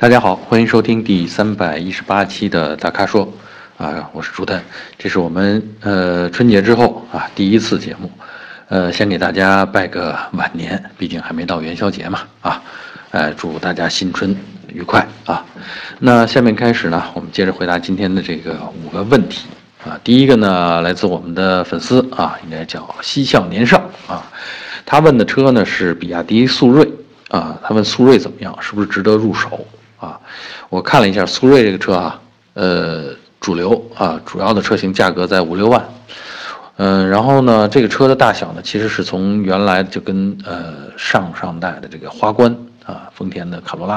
[0.00, 3.28] 大家好，欢迎收听第三百一十八期的大咖说，
[3.76, 4.62] 啊，我是朱丹，
[4.96, 8.08] 这是我们呃春节之后啊第一次节目，
[8.68, 12.62] 呃，先给大家拜个晚年，毕竟还没到元宵节嘛，啊，
[13.10, 14.36] 呃，祝大家新春
[14.68, 15.44] 愉快啊。
[15.98, 18.56] 那下面开始呢，我们接着回答今天的这个
[18.86, 19.48] 五个问题
[19.84, 19.98] 啊。
[20.04, 24.24] 第一个呢，来自我们的粉丝啊，应该叫嬉笑年少啊，
[24.86, 26.88] 他问的车呢是比亚迪速锐
[27.30, 29.66] 啊，他问速锐怎么样，是不是值得入手？
[29.98, 30.20] 啊，
[30.68, 32.20] 我看了一下速锐这个车啊，
[32.54, 35.88] 呃，主流啊，主要的车型价格在五六万，
[36.76, 42.56] 嗯，然后呢，这个车的大小呢，其实是从原来就跟呃上上代的这个花冠。
[42.88, 43.96] 啊，丰田的卡罗拉，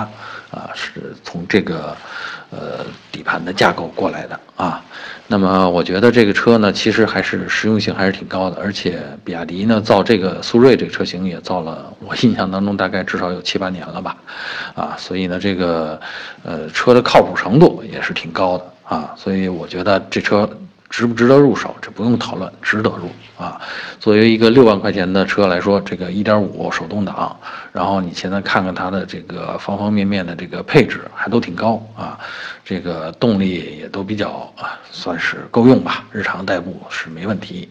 [0.51, 1.95] 啊，是从这个，
[2.49, 4.83] 呃，底盘的架构过来的啊。
[5.27, 14.17] 那么我觉得这个车呢，其实还是实用性还是挺高的，而且比亚迪呢造这个速锐这个车型也造了，我印象当中大概至少有七八年了吧，
[14.75, 15.97] 啊，所以呢这个，
[16.43, 20.49] 呃，车的靠谱程度也是挺高的啊，所以我觉得这车。
[20.91, 21.73] 值不值得入手？
[21.81, 23.09] 这不用讨论，值得入
[23.41, 23.59] 啊！
[23.99, 27.35] 作为一个六万块钱的车来说，这个一点五手动挡，
[27.71, 32.19] 然后你现在看看它的这个方方面面的这个配置，还都挺高啊，
[32.65, 37.69] 这个动力也都比较啊，算是够用吧，日常代步是没问题。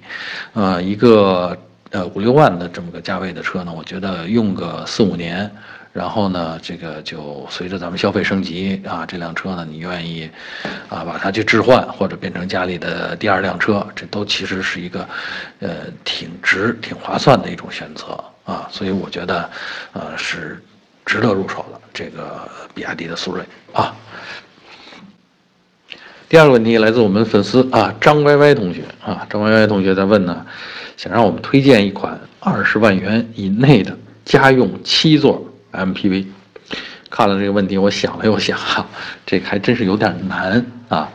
[0.55, 1.56] 呃，一个
[1.90, 5.48] 呃五六万的这么个价位的车呢，我觉得用个四五年。
[5.92, 10.30] 然后呢，这个就随着咱们消费升级啊，这辆车呢，你愿意
[10.88, 15.08] 啊把它去置换或者变成家里的第二辆车，这都其实是一个
[15.58, 15.68] 呃
[16.05, 18.68] 挺值、挺划算的一种选择啊。
[18.70, 19.50] 所以我觉得
[19.92, 20.62] 呃是
[21.05, 23.92] 值得入手的这个比亚迪的速锐啊。
[26.28, 30.46] 第二个问题来自我们粉丝啊张歪歪同学啊，张歪歪同学在问呢，
[30.96, 35.44] 想让我们推荐一款二十万元以内的家用七座。
[35.72, 36.26] MPV，
[37.08, 38.58] 看了这个问题，我想了又想，
[39.26, 41.08] 这还真是有点难啊。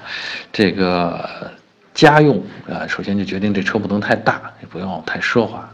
[0.52, 1.52] 这个
[1.94, 5.70] 家用啊，首先就决定这车不能太大，也不要太奢华。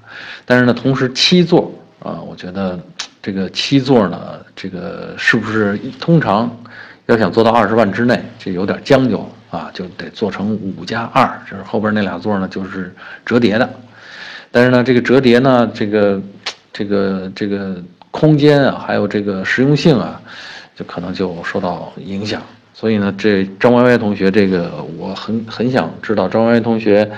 [0.45, 2.79] 但是呢，同时七座啊，我觉得
[3.21, 6.49] 这个七座呢，这个是不是通常
[7.05, 12.93] 要想做到二十万之内，这有点将就啊，就得做成五加二，就是后边那俩座呢就是
[13.25, 13.69] 折叠的。
[14.51, 16.21] 但是呢，这个折叠呢，这个
[16.73, 17.81] 这个这个。
[18.11, 20.21] 空间啊，还有这个实用性啊，
[20.75, 22.41] 就可能就受到影响。
[22.73, 27.09] 所以呢，这张歪歪同学，这个我很很想知道，张歪歪同学，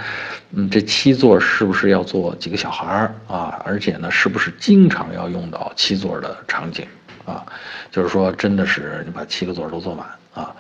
[0.52, 3.62] 嗯，这七座是不是要坐几个小孩儿啊？
[3.66, 6.86] 而且呢，是不是经常要用到七座的场景
[7.26, 7.46] 啊？
[7.92, 10.54] 就是说，真的是你把七个座都坐满啊？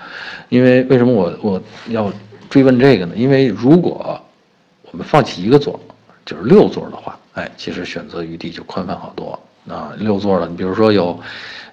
[0.49, 2.11] 因为为什么我我要
[2.49, 3.13] 追问这个呢？
[3.16, 4.19] 因为如果
[4.91, 5.77] 我们放弃一个座，
[6.23, 9.38] 就是六座的话，哎，其实选择余地就宽泛好多。
[9.68, 11.19] 啊，六座的，你比如说有，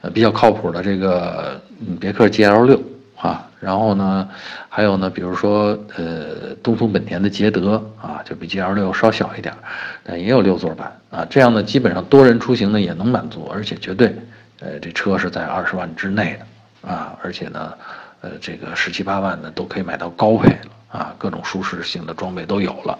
[0.00, 1.60] 呃，比较靠谱的这个
[1.98, 2.80] 别克 GL 六
[3.16, 4.28] 啊，然后呢，
[4.68, 9.54] 还有呢，比如说呃，东风本田的捷德啊，就比 GL 六稍小一点，
[10.04, 14.14] 但也有六座版啊，这样呢，基本上多人出行呢也能满足，而且绝对，
[14.60, 17.74] 呃，这车是在二十万之内的啊，而且呢，
[18.20, 22.98] 呃，这个十七八万的都可以买到高配了啊，各种舒适性的装备都有了，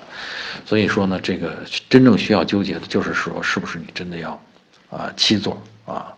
[0.67, 1.57] 所以说呢，这个
[1.89, 4.39] 真正需要纠结的就是说，是不是你真的要。
[4.91, 5.57] 啊，七座
[5.87, 6.13] 啊，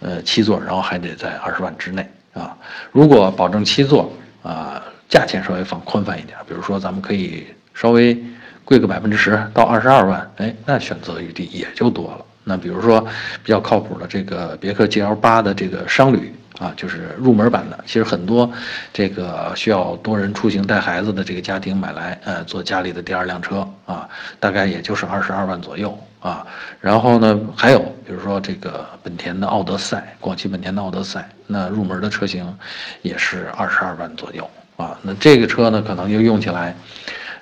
[0.00, 2.56] 呃，七座，然后还得在二十万之内啊。
[2.90, 4.12] 如果保证七座
[4.42, 8.16] 啊，价钱稍微放宽泛一点，比如说咱们可以稍微
[8.64, 12.24] 贵个百分之十到二十二万，哎，那选择余地也就多了。
[12.44, 13.00] 那比如说
[13.42, 16.34] 比较靠谱的这个别克 GL 八的这个商旅。
[16.58, 18.48] 啊，就是入门版的，其实很多
[18.92, 26.46] 这个需要多人出行带孩子的这个家庭买来，呃，做家里的第二辆车啊，大概也就是二十二万左右啊。
[26.80, 32.56] 然后呢，还有比如说这个本田的奥德赛，广汽本田的奥德赛，那入门的车型
[33.02, 34.96] 也是二十二万左右啊。
[35.02, 36.74] 那这个车呢，可能就用起来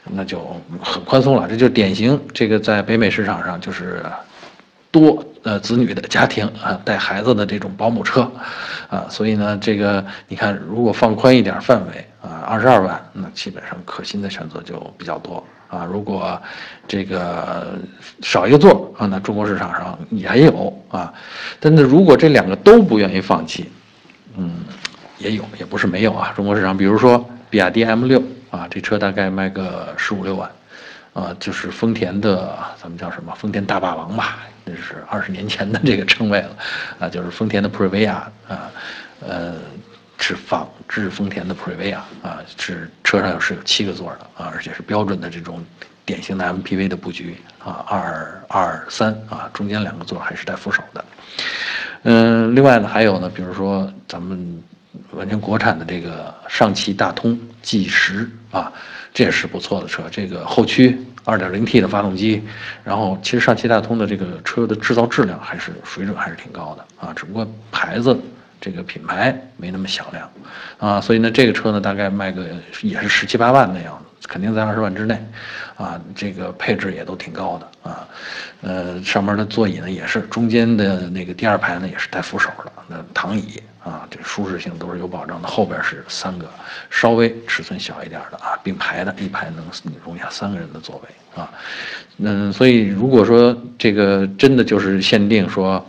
[0.05, 4.03] 那就很宽松了，这就是典型这个在北美市场上就是。
[4.93, 8.29] 多呃子女的家庭啊，带孩子的这种保姆车，
[8.89, 15.85] 啊，所以呢，这个你看，如果放宽一点范围啊，二十二万，那基本上可心的选择就比较多啊。
[15.85, 16.41] 如果
[16.87, 17.79] 这个
[18.21, 21.15] 少一个座啊，那中国市场上也有啊。
[21.59, 23.71] 但是如果这两个都不愿意放弃，
[24.37, 24.65] 嗯，
[25.19, 26.33] 也有，也不是没有啊。
[26.35, 30.51] 中国市场，比如说比亚迪 M 六啊，这车大概卖个十五六万。
[31.13, 33.35] 啊，就是丰田的，咱们叫什么？
[33.35, 36.51] 丰田大霸王吧，那是二十年前的这个称谓了，
[37.01, 38.71] 啊，就是丰田的普锐维亚啊，
[39.27, 39.55] 呃，
[40.21, 45.65] 是仿制丰田的普锐维亚啊，是车上是有七个座的啊，而且是标准的这种
[46.05, 51.05] 典型的 MPV 的布局啊，二二三啊，中间两个座还是带扶手的，
[52.03, 54.63] 嗯，另外呢，还有呢，比如说咱们
[55.13, 58.73] 完全国产的这个上汽大通 G 十啊，
[59.15, 60.03] 这也是不错的车。
[60.11, 62.43] 这个后驱 2.0T 的发动机，
[62.85, 68.19] 然后其实上汽大通的这个车的制造质量还是水准还是挺高的啊，只不过牌子
[68.61, 70.31] 这个品牌没那么响亮
[70.79, 72.47] 啊，所以呢，这个车呢大概卖个
[72.83, 74.05] 也是十七八万那样子。
[74.29, 75.19] 肯定在二十万之内，
[75.77, 78.07] 啊，这个配置也都挺高的啊，
[78.61, 85.49] 呃，上面的座椅呢也是，中间的那个第二排呢也是带扶手的，那躺椅啊，这舒适性都是有保障的。
[85.49, 86.49] 后边是三个
[86.91, 89.65] 稍微尺寸小一点的啊，并排的一排能
[90.05, 91.51] 容下三个人的座位啊，
[92.19, 95.85] 嗯，所以如果说这个真的就是限定说，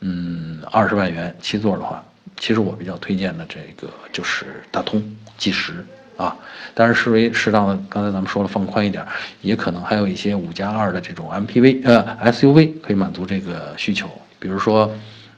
[0.00, 2.02] 嗯，二十万元七座的话，
[2.36, 5.02] 其实我比较推荐的这个就是大通
[5.38, 5.84] G 十。
[6.16, 6.36] 啊，
[6.74, 9.04] 但是视为适当的，刚才咱们说了放宽一点，
[9.40, 14.08] 也可能还有一些五加二的这种 MPV 呃 SUV 可以满足这个需求，
[14.38, 14.88] 比如说，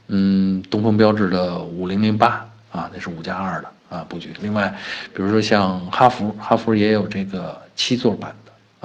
[0.09, 4.31] 嗯，东风标致的五零零八啊，那是五加二的啊布局。
[4.39, 4.71] 另外，
[5.15, 8.35] 比如说像哈弗，哈弗也有这个七座版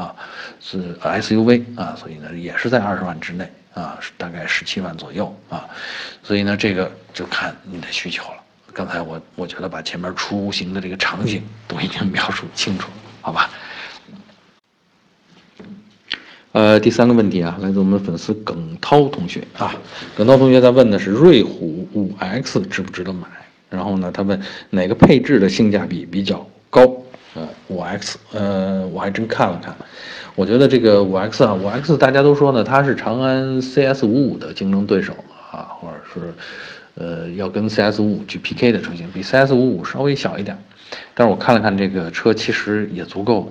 [0.02, 0.14] 啊，
[0.60, 5.69] 是 SUV 啊，所以呢也是在二十万之内啊，大概十七万左右啊，
[6.22, 8.37] 所以呢这个就看你的需求了。
[8.72, 13.50] 刚才我我觉得把前面出行的这个场景都已经描述清楚了，好吧？
[16.52, 19.75] 呃，第三个问题啊，来自我们粉丝耿涛同学啊，
[20.16, 23.26] 耿涛同学在问的是瑞虎五 X 值不值得买？
[23.70, 24.38] 然后呢，他问
[24.69, 26.51] 哪个配置的性价比比较高？
[27.34, 29.75] 呃，五 X，呃，我还真看了看，
[30.34, 35.14] 我觉得这个五 X 啊，五 X 大家都说呢，它是长安 CS 五五的竞争对手
[35.50, 36.34] 啊，或者是。
[36.94, 40.62] 呃，要跟 CS 五五去 PK 的车型，比 CS 五五稍微小一点，
[41.14, 43.50] 但是我看了看这个车，其实也足够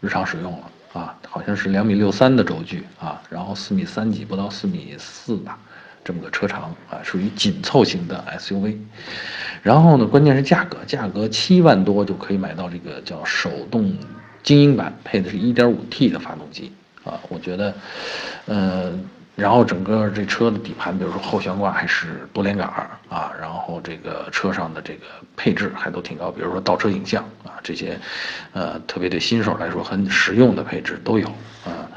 [0.00, 0.58] 日常使用了
[0.92, 5.56] 啊，好像是两米六三的轴距啊，然后四米三几，不到四米四吧，
[6.04, 8.76] 这么个车长啊，属于紧凑型的 SUV。
[9.62, 13.96] 然后呢，关键是价格，价格七万多就可以买到这个叫手动
[14.42, 16.72] 精英版，配的是一点五 T 的发动机
[17.04, 17.74] 啊，我觉得，
[18.46, 18.92] 呃。
[19.36, 22.68] 然后整个这车的底盘，比如说后悬挂还是多连杆
[23.08, 27.98] 啊，然后这个车上的这个配置还都挺高，比如说倒车影像啊这些，
[28.52, 31.26] 呃，特别对新手来说很实用的配置都有
[31.64, 31.88] 啊，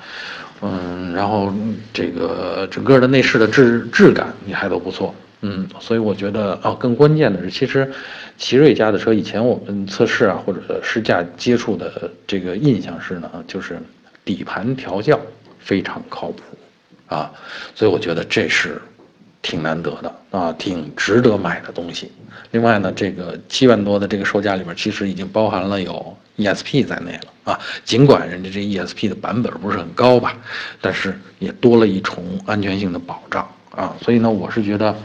[0.63, 1.54] 嗯，然后
[1.94, 7.92] 这个整个的内饰的质质感也还都不错，嗯，所以我觉得啊，更关键的是，其实
[8.38, 13.77] 奇瑞家的车以前我们测试啊或者试驾接触的这个印象是呢，就是
[14.24, 15.19] 底盘调教
[15.60, 16.42] 非常靠谱。
[17.07, 17.31] 啊，
[17.75, 18.81] 所以我觉得这是
[19.42, 22.09] 挺难得的啊，挺值得买的东西。
[22.51, 27.59] 另外呢，这个七万多的这个售价里边，其实已经包含了有 ESP 在内了啊。
[27.83, 30.35] 尽管人家这 ESP 的版本不是很高吧，
[30.81, 33.95] 但是也多了一重安全性的保障啊。
[34.01, 34.95] 所以呢，我是觉得，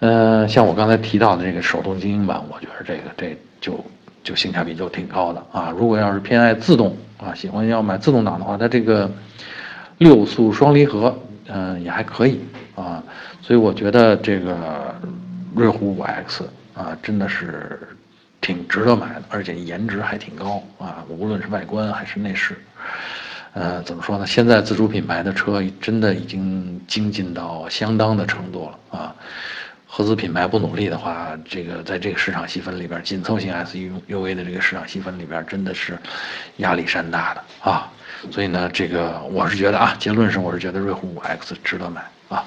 [0.00, 3.84] 呃，像我刚才提到的这个手动精英版，我觉得这个这就
[4.22, 5.72] 就性价比就挺高的啊。
[5.76, 9.10] 如果要是偏爱自动啊，喜欢要买自动挡的话，它这个。
[9.98, 11.12] 六速双离合，
[11.48, 12.38] 嗯，也还可以
[12.76, 13.02] 啊，
[13.42, 14.94] 所以我觉得这个
[15.56, 17.80] 瑞虎五 X 啊，真的是
[18.40, 22.56] 挺值得买的，而且颜值还挺高啊，无论是外观还是内饰，
[23.52, 24.26] 呃，怎么说呢？
[24.26, 29.14] 现在自主品牌的车真的已经精进到相当的程度了啊，
[29.86, 35.98] 合资品牌不努力的话，这个在这个市场细分里边，紧凑型 SUV 的这个市场细分里边，真的是
[36.58, 37.90] 压力山大的啊。
[38.30, 42.44] 所以呢，这个我是觉得啊，结论是我是觉得瑞虎五 X 值得买啊。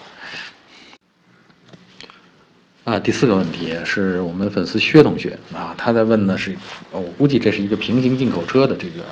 [2.83, 6.55] 啊，第四个问题是我们粉丝薛同学啊，他在问的是，
[6.91, 9.03] 我估计这是一个平行进口车的这个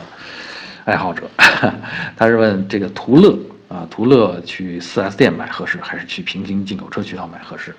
[0.86, 1.30] 爱好者，
[2.18, 7.76] 他是问这个途乐啊，途乐去 4S 店买合适，还是去平行进口车渠道买合适？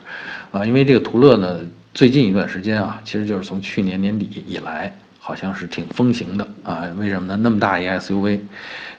[0.53, 1.61] 啊，因为这个途乐呢，
[1.93, 4.97] 最近一段时间啊，其实就是从去年年底以来。
[5.23, 6.89] 好像是挺风行的啊？
[6.97, 7.37] 为什么呢？
[7.37, 8.41] 那么大一 SUV，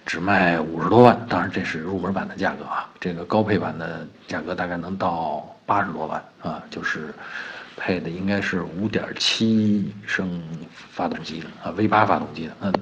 [0.05, 2.89] 只卖五十多万，当然这是入门版的价格啊。
[2.99, 7.13] 这个高配版的价格大概能到八十多万啊，就是
[7.77, 10.41] 配的应该是五点七升
[10.91, 12.73] 发动机的啊，V 八发动机的，嗯，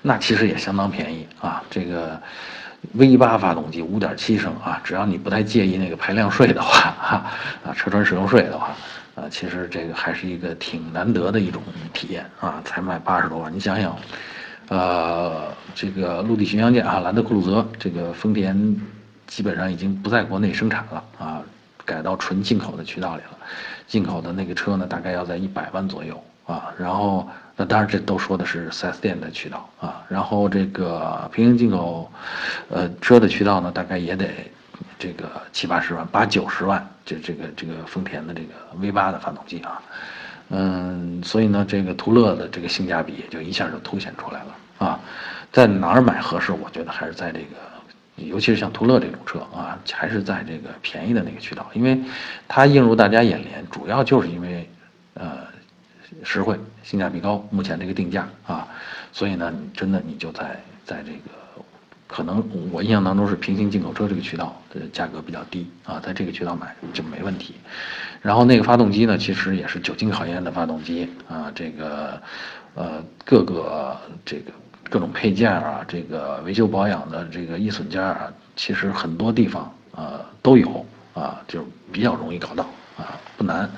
[0.00, 1.62] 那其实也相当便宜啊。
[1.70, 2.20] 这个
[2.92, 7.24] V 八发动机五点七升啊，只要你不太介意那个排量税的话，哈
[7.64, 8.70] 啊，车船使用税的话。
[9.14, 11.62] 啊，其实这个还是一个挺难得的一种
[11.92, 13.52] 体验啊，才卖八十多万。
[13.54, 13.94] 你想想，
[14.68, 18.80] 呃，这个陆地巡洋舰啊，兰德酷路泽，这个丰田
[19.26, 21.42] 基本上已经不在国内生产了啊，
[21.84, 23.38] 改到纯进口的渠道里了。
[23.86, 26.72] 进口的那个车呢，大概要在一百万左右啊。
[26.78, 30.02] 然后，那当然这都说的是 4S 店的渠道啊。
[30.08, 32.10] 然后这个平行进口，
[32.70, 34.28] 呃，车的渠道呢，大概也得。
[34.98, 38.48] 这个七八十万、八九十万，这这个这个丰田的这个
[38.80, 39.82] V 八的发动机啊，
[40.54, 45.00] 嗯，所以呢，这个途乐的这个性价比也就一下就凸显出来了啊。
[45.50, 46.52] 在哪儿买合适？
[46.52, 47.56] 我觉得还是在这个，
[48.16, 51.98] 尤其是像途乐这种车啊，还是在这个便宜的那个渠道，因为
[52.46, 54.68] 它映入大家眼帘，主要就是因为
[55.14, 55.38] 呃
[56.22, 58.68] 实惠、性价比高，目前这个定价啊，
[59.10, 61.41] 所以呢，真的你就在在这个。
[62.12, 67.54] 可能我印象当中是平行进口车这个渠道的价格比较低啊，在这个渠道买就没问题。
[68.20, 72.20] 然后那个发动机呢，其实也是久经考验的发动机啊，这个
[72.74, 74.52] 呃各个这个
[74.90, 82.64] 各种配件啊，这个维修保养的这个易损件啊，其实很多地方啊都有啊，就比较容易搞到
[82.98, 83.70] 啊，不难。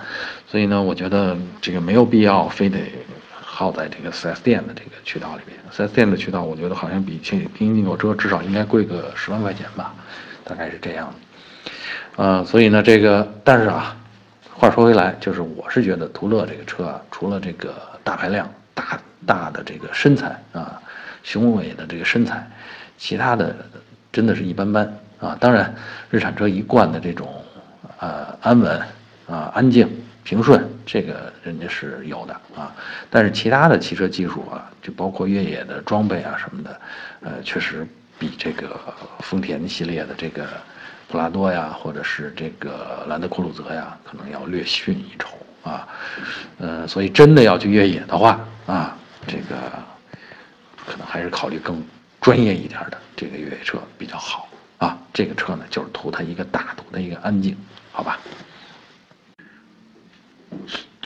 [0.48, 2.80] 所以呢，我觉得这个没有必要非得。
[3.54, 9.94] 耗在这个 4S 店的这个渠道里边，4S 店的渠道，我觉得好像比平平行进口车至少应该贵个十万块钱吧，
[10.42, 11.70] 大概是这样的。
[12.16, 13.96] 呃，所以呢，这个但是啊，
[14.52, 20.82] 话说回来，就是我是觉得途乐这个车啊，除了这个大排量、大大的这个身材啊，
[21.22, 22.44] 雄伟的这个身材，
[22.98, 23.54] 其他的
[24.10, 25.36] 真的是一般般啊。
[25.38, 25.72] 当然，
[26.10, 27.32] 日产车一贯的这种
[28.00, 28.82] 呃安稳
[29.28, 29.88] 啊安静。
[30.24, 32.74] 平顺，这个人家是有的啊，
[33.10, 36.80] 但是其他的汽车技术啊，就包括越野的装备啊什么的，
[37.20, 37.86] 呃，确实
[38.18, 38.80] 比这个
[39.20, 40.46] 丰田系列的这个
[41.08, 45.86] 普拉多呀，或者是这个兰德酷路泽呀，可能要略逊一筹啊，
[46.58, 49.56] 呃，所以真的要去越野的话啊，这个
[50.86, 51.84] 可能还是考虑更
[52.22, 54.98] 专业一点的这个越野车比较好啊。
[55.12, 57.54] 这个车呢，就是图它一个大，图它一个安静，
[57.92, 58.18] 好吧？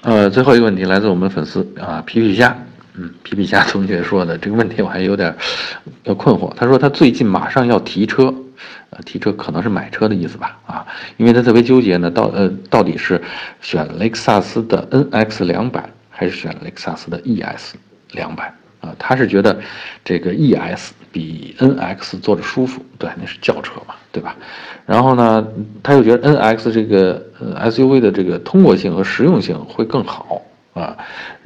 [0.02, 2.56] 呃，最后一个问题来自我们粉丝啊，皮皮虾，
[2.94, 5.34] 嗯，皮皮虾同学说的这个问题我还有点
[6.04, 6.52] 要困惑。
[6.54, 8.32] 他说他最近马上要提车，
[8.90, 10.56] 呃，提车可能是买车的意思吧？
[10.66, 10.86] 啊，
[11.16, 13.20] 因为他特别纠结呢，到呃到底是
[13.60, 17.74] 选雷克萨斯的 NX 两百还是选雷克萨斯的 ES
[18.12, 18.94] 两百啊？
[18.98, 19.60] 他是觉得
[20.04, 24.36] 这个 ES 比 NX 坐着舒服，对，那是轿车嘛，对吧？
[24.86, 25.46] 然后呢，
[25.82, 30.40] 他又觉得 N X 这个呃 SUV 的这个通过性和实用性会更好
[30.72, 30.96] 啊，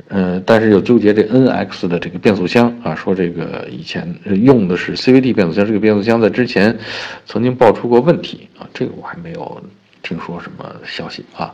[0.08, 6.78] 呃，但是又纠结这 N X 的这个变速箱啊，说这个以前用的是 CVT 变速箱，这个变速箱在之前
[7.26, 9.62] 曾经爆出过问题啊，这个我还没有
[10.02, 11.52] 听说什么消息啊。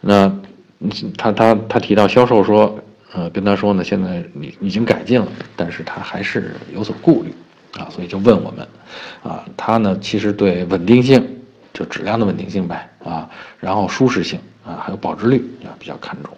[0.00, 0.30] 那
[1.16, 2.78] 他他他提到销售说，
[3.12, 7.32] 呃，跟他说呢，现在你已经改进了，但是他还是有所顾虑。
[7.78, 8.66] 啊，所以就问我们，
[9.22, 11.40] 啊，他呢其实对稳定性，
[11.72, 16.36] 就质量的稳定性呗，啊，然后舒适性啊，还有保值率啊比较看重，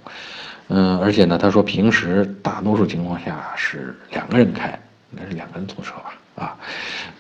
[0.69, 4.79] 嗯，而且呢，他说平时大多数情况下是两个人开，
[5.13, 5.95] 应该是两个人坐车
[6.35, 6.57] 吧，啊，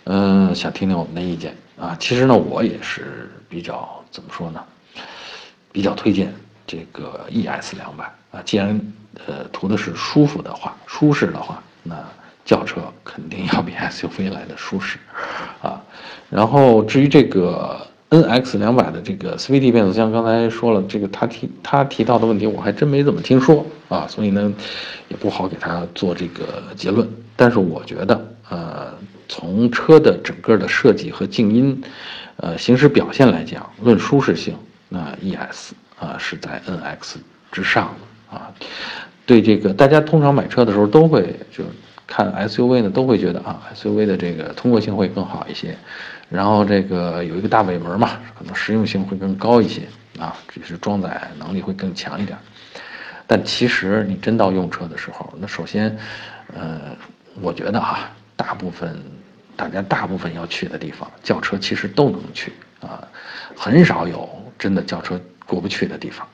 [0.04, 4.62] 嗯，想听听我们的意见啊，其实呢，我也是比较怎么说呢，
[5.72, 6.34] 比较推荐
[6.66, 8.78] 这个 ES 两百啊，既然
[9.26, 11.96] 呃图的是舒服的话，舒适的话，那。
[12.44, 14.98] 轿车肯定要比 SUV 来的舒适，
[15.62, 15.80] 啊，
[16.28, 24.52] 然后至于这个 NX 两百的这个 CVT 变速箱，刚才说了，这个他提他提到的问题，我还真没怎么听说啊，所以呢，
[25.08, 27.08] 也不好给他做这个结论。
[27.36, 28.92] 但是我觉得，呃，
[29.28, 31.82] 从车的整个的设计和静音，
[32.36, 34.54] 呃，行驶表现来讲，论舒适性，
[34.88, 37.14] 那 ES 啊是在 NX
[37.50, 37.94] 之上
[38.30, 38.52] 的啊。
[39.24, 41.64] 对这个，大家通常买车的时候都会就。
[42.14, 45.74] 看 SUV 呢，都会觉得啊，SUV 的这个通过性会更好一些，
[46.28, 49.80] 然后这个有一个大尾门嘛，可能实用性会更高一些
[50.18, 52.36] 啊，只是装载能力会更强一点。
[53.26, 55.96] 但其实你真到用车的时候，那首先，
[56.54, 56.94] 呃，
[57.40, 58.94] 我觉得啊，大部分
[59.56, 62.52] 大家大部分要去的地方，轿车其实都能去
[62.82, 63.02] 啊，
[63.56, 64.28] 很少有
[64.58, 66.28] 真的轿车过不去的地方，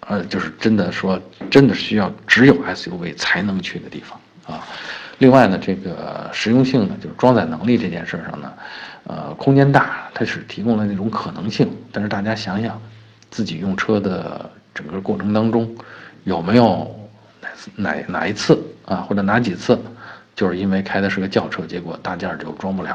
[0.00, 1.18] 呃，就是真的说
[1.50, 4.20] 真的需要只有 SUV 才能去的地方
[4.54, 4.62] 啊。
[5.18, 8.52] 另外呢，这个实用性呢，就是装载能力这件事上呢，
[9.04, 11.70] 呃，空间大，它是提供了那种可能性。
[11.90, 12.78] 但是大家想想，
[13.30, 15.74] 自己用车的整个过程当中，
[16.24, 16.94] 有没有
[17.40, 19.78] 哪哪哪一次啊，或者哪几次，
[20.34, 22.90] 就是因为开的是个轿车，结果大件就装不了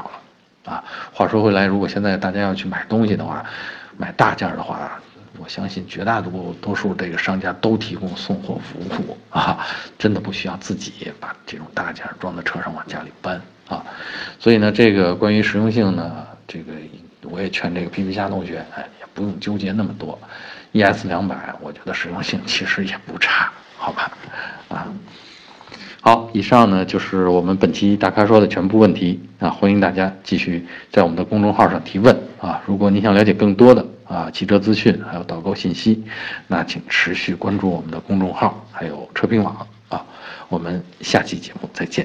[0.64, 0.84] 了，啊？
[1.12, 3.44] 话说回来，如果现在大家要去买东西的话，
[3.96, 5.00] 买大件的话。
[5.38, 9.66] 我相信绝大多多数这个商家都提供送货服务啊，
[9.98, 13.84] 真的不需要自己把这种大件装在车上往家里搬啊。
[14.38, 16.72] 所以呢，这个关于实用性呢，这个
[17.22, 20.18] 我也劝这个皮皮虾同学，哎，也不用纠结那么多。
[20.72, 24.10] ES 两百，我觉得实用性其实也不差，好吧？
[26.04, 32.60] 好，以上呢就是我们本期大咖说的全部问题啊，欢迎大家继续在我们的公众号上提问啊。
[32.66, 36.02] 如果你想了解更多的啊汽车资讯还有导购信息，
[36.48, 40.04] 那请持续关注我们的公众号还有车评网啊。
[40.48, 42.04] 我们下期节目再见。